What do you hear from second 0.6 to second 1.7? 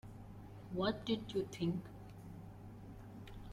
What did you